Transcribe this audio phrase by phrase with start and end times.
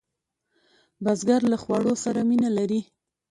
[1.03, 2.81] بزګر له خوړو سره مینه لري